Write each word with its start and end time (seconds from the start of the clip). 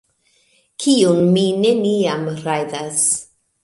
Kiun 0.85 1.21
mi 1.37 1.45
neniam 1.67 2.27
rajdas 2.43 3.09